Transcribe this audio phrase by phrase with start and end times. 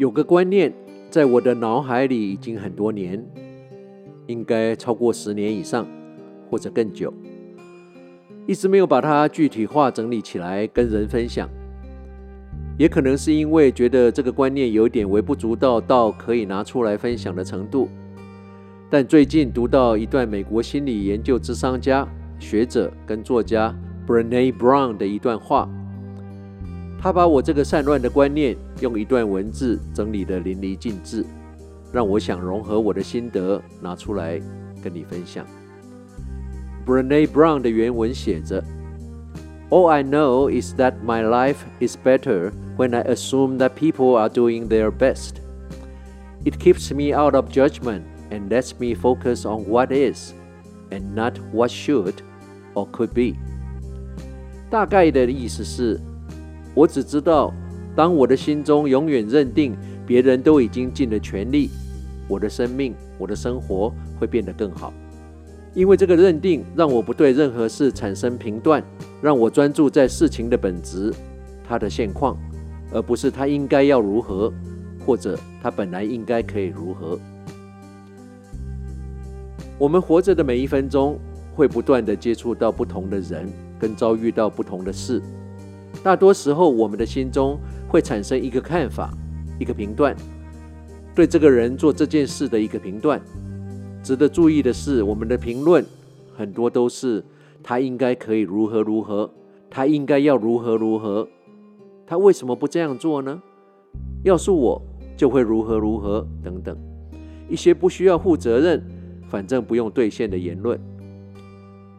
[0.00, 0.72] 有个观念
[1.10, 3.22] 在我的脑海里已经很多年，
[4.28, 5.86] 应该超过十年以上，
[6.48, 7.12] 或者更久，
[8.46, 11.46] 一直没有把它具体化整理起来跟人分享。
[12.78, 17.86] 也可能是因为觉得这个观念有点微不足道到可以拿出来分享的程度。
[18.88, 25.68] 但最近读到一段美国心理研究之商家、学者跟作家 Brené Brown 的一段话。
[27.01, 31.23] 他把我这个散乱的观念用一段文字整理得淋漓尽致，
[31.91, 34.41] 让我想融合我的心得拿出来
[34.83, 35.45] 跟你分享。
[36.83, 38.63] Brené Brown 的原文写着：“
[39.69, 44.67] All I know is that my life is better when I assume that people are doing
[44.67, 45.35] their best.
[46.43, 50.33] It keeps me out of judgment and lets me focus on what is
[50.89, 52.15] and not what should
[52.73, 53.35] or could be.”
[54.71, 55.99] 大概的意思是。
[56.74, 57.52] 我只知道，
[57.96, 61.70] 当我的心中永远认定别人都已经尽了全力，
[62.28, 64.92] 我的生命、我的生活会变得更好。
[65.74, 68.82] 因为这个认定让我不对任何事产生评断，
[69.22, 71.12] 让我专注在事情的本质、
[71.68, 72.36] 它的现况，
[72.92, 74.52] 而不是它应该要如何，
[75.06, 77.18] 或者它本来应该可以如何。
[79.78, 81.18] 我们活着的每一分钟，
[81.54, 85.22] 会不断地接触到不同的人，跟遭遇到不同的事。
[86.02, 89.12] 大多时候，我们的心中会产生一个看法，
[89.58, 90.16] 一个评断，
[91.14, 93.20] 对这个人做这件事的一个评断。
[94.02, 95.84] 值得注意的是，我们的评论
[96.34, 97.22] 很多都是
[97.62, 99.30] 他应该可以如何如何，
[99.68, 101.28] 他应该要如何如何，
[102.06, 103.42] 他为什么不这样做呢？
[104.24, 104.80] 要是我
[105.18, 106.74] 就会如何如何等等，
[107.46, 108.82] 一些不需要负责任，
[109.28, 110.80] 反正不用兑现的言论。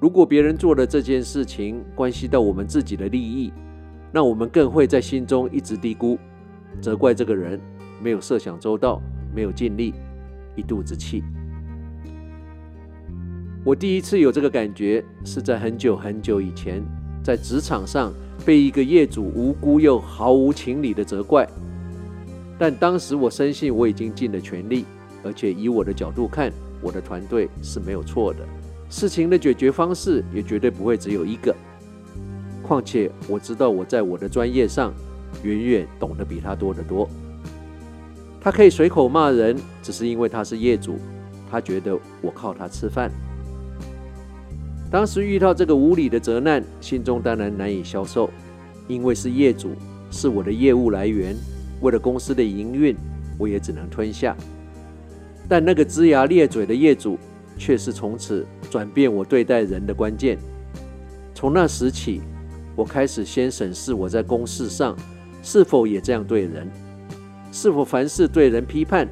[0.00, 3.52] 如果别人做的这件事情关系到我们自己的利益，
[4.10, 6.18] 那我们更会在心中一直低估，
[6.80, 7.60] 责怪这个人
[8.02, 9.02] 没有设想周到，
[9.34, 9.92] 没有尽力，
[10.56, 11.22] 一肚子气。
[13.64, 16.82] 我第一次有这个感觉是在很久很久以前，
[17.22, 18.12] 在职场上
[18.46, 21.46] 被一个业主无辜又毫无情理的责怪。
[22.58, 24.84] 但当时我深信我已经尽了全力，
[25.22, 28.38] 而且以我的角度看，我的团队是没有错的，
[28.88, 31.54] 事情的解决方式也绝对不会只有一个。
[32.68, 34.92] 况且我知道我在我的专业上
[35.42, 37.08] 远远懂得比他多得多。
[38.38, 40.96] 他可以随口骂人，只是因为他是业主，
[41.50, 43.10] 他觉得我靠他吃饭。
[44.90, 48.28] 当时遇到这个无理的责难，心中当然难以消受，
[48.86, 49.70] 因为是业主，
[50.10, 51.34] 是我的业务来源，
[51.80, 52.94] 为了公司的营运，
[53.38, 54.36] 我也只能吞下。
[55.48, 57.18] 但那个龇牙咧嘴的业主，
[57.56, 60.36] 却是从此转变我对待人的关键。
[61.34, 62.20] 从那时起。
[62.78, 64.96] 我开始先审视我在公事上
[65.42, 66.70] 是否也这样对人，
[67.50, 69.08] 是否凡事对人批判。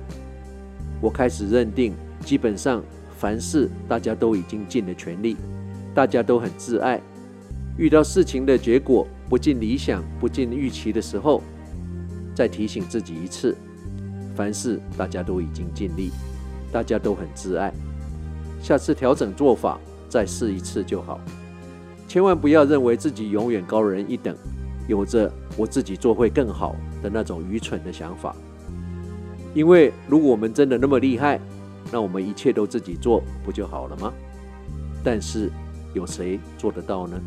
[1.01, 2.81] 我开始认定，基本上
[3.19, 5.37] 凡事大家都已经尽了全力，
[5.93, 7.01] 大家都很自爱。
[7.77, 11.43] 遇到事情的结果不尽理想、不尽预期的时候，
[12.37, 13.53] 再提醒自己一次：
[14.37, 16.13] 凡事大家都已经尽力，
[16.71, 17.75] 大家都很自爱。
[18.63, 21.21] 下次调整做法，再试一次就好。
[22.17, 24.35] 千万不要认为自己永远高人一等，
[24.89, 28.35] 有着我自己做会更好的那种愚蠢的想法。
[29.53, 31.39] 因为如果我们真的那么厉害，
[31.93, 34.11] 那我们一切都自己做不就好了吗？
[35.05, 35.51] 但是
[35.93, 37.21] 有谁做得到呢？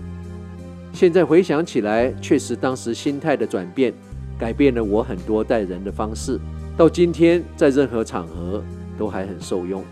[0.91, 3.93] 现在回想起来，确实当时心态的转变，
[4.39, 6.39] 改变了我很多待人的方式。
[6.75, 8.63] 到今天，在任何场合
[8.97, 9.83] 都还很受用。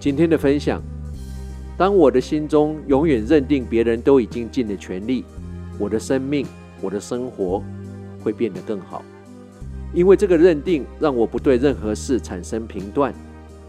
[0.00, 0.80] 今天的分享。
[1.76, 5.24] 当我的心中永远认定别人都已经尽了全力，
[5.78, 6.46] 我的生命、
[6.80, 7.62] 我的生活
[8.22, 9.02] 会变得更好。
[9.92, 13.12] 因为这个认定让我不对任何事产生评断，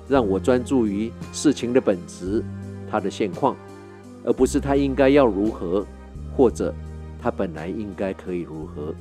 [0.07, 2.43] 让我专注于事情的本质、
[2.89, 3.55] 它的现况，
[4.23, 5.85] 而不是它应该要如何，
[6.35, 6.73] 或者
[7.19, 8.93] 它本来应该可以如何。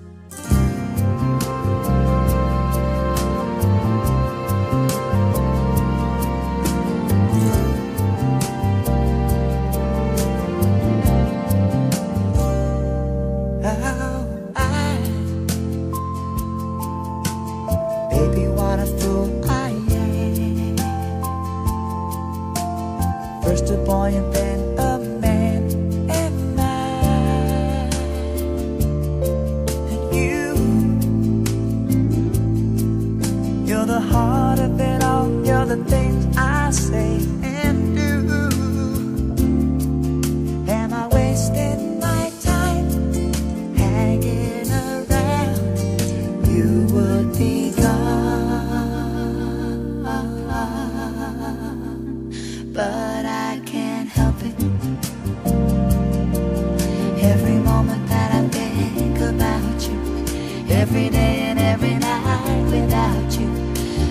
[60.85, 63.49] Every day and every night without you,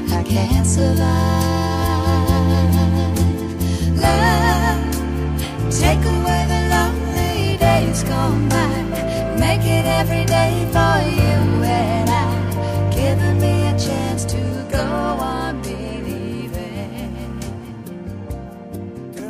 [0.10, 0.98] I can't survive.
[4.02, 4.82] Love
[5.70, 8.68] take away the lonely days gone by,
[9.40, 12.26] make it every day for you and I,
[12.90, 14.42] giving me a chance to
[14.72, 14.84] go
[15.22, 16.90] on believing.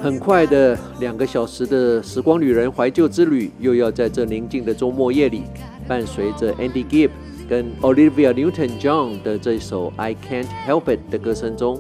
[0.02, 5.44] 很快的两个小时的时光，旅人怀旧之旅又要在这宁静的周末夜里
[5.90, 7.10] 伴随着 Andy Gibb。
[7.54, 11.80] 跟 Olivia Newton-John 的这首 I Can't Help It 的歌声中，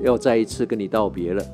[0.00, 1.44] 要再一次跟你道别了。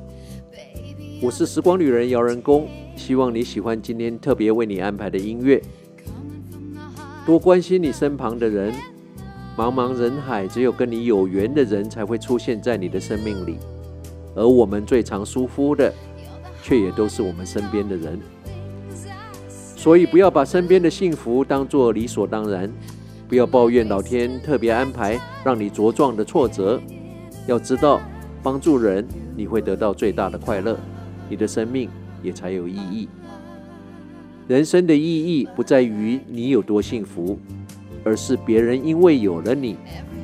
[1.21, 5.61] 我是时光旅人姚人工，希望你喜欢今天特别为你安排的音乐。
[7.25, 8.71] 多关心你身旁的人，
[9.57, 13.57] 茫茫人海，只有跟你有缘的人才会出现在你的生命里。
[14.35, 15.93] 而我们最常疏忽的，
[16.61, 18.17] 却也都是我们身边的人。
[19.75, 22.71] 所以不要把身边的幸福当作理所当然，
[23.27, 26.79] 不要抱怨老天特别安排让你茁壮的挫折。
[27.47, 28.01] 要知道，
[28.41, 29.05] 帮助人
[29.35, 30.77] 你会得到最大的快乐，
[31.29, 31.89] 你的生命
[32.21, 33.09] 也才有意义。
[34.47, 37.39] 人生的意义不在于你有多幸福，
[38.03, 39.77] 而是别人因为有了你，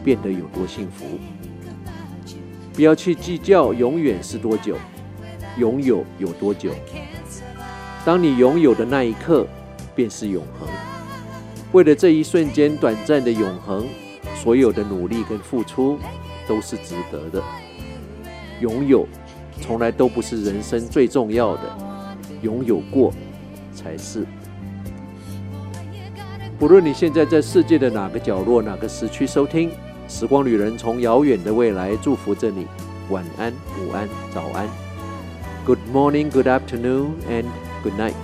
[0.04, 1.06] 变得有多幸福。
[2.74, 4.75] 不要去计较永远是多久，
[5.57, 6.72] 拥有有多久。
[8.06, 9.45] 当你拥有的那一刻，
[9.95, 10.68] 便是永恒。
[11.71, 13.88] 为了这一瞬间短暂的永恒，
[14.36, 16.00] 所有的努力跟付出
[16.48, 17.44] 都是值得的。
[18.60, 19.07] 拥有
[19.62, 21.77] 从来都不是人生最重要的，
[22.42, 23.13] 拥有过
[23.74, 24.25] 才是。
[26.57, 29.71] 不论你现在在世界的哪个角落、哪个时区收听。
[30.07, 32.66] 时光旅人从遥远的未来祝福着你，
[33.12, 34.68] 晚安、午安、早安
[35.66, 37.45] ，Good morning, Good afternoon, and
[37.83, 38.16] Good night。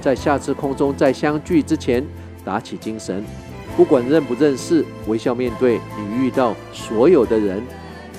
[0.00, 2.04] 在下次空中再相聚之前，
[2.44, 3.24] 打起精神，
[3.76, 7.62] 不管认不认识，微笑面对你遇到所有的人。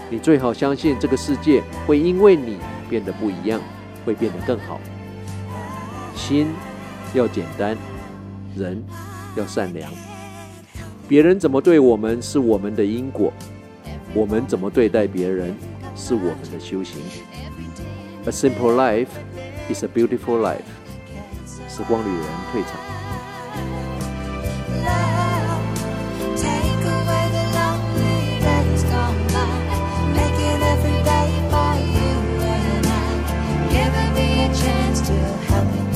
[0.10, 2.58] 你最好相信这个世界会因为你
[2.90, 3.62] 变得不一样，
[4.06, 4.80] 会变得更好。
[6.16, 6.48] 心
[7.14, 7.78] 要简单，
[8.56, 8.84] 人
[9.36, 9.90] 要善良。
[11.08, 13.32] 别人怎么对我们是我们的因果，
[14.14, 15.56] 我们怎么对待别人
[15.96, 17.02] 是我们的修行。
[18.26, 19.10] A simple life
[19.74, 20.60] is a beautiful life。
[21.68, 23.01] 时光旅人退场。
[33.72, 35.14] giving me a chance to
[35.48, 35.91] help me.